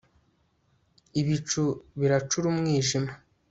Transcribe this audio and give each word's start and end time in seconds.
ibicu 1.19 1.63
biracura 1.99 2.45
umwijima 2.53 3.11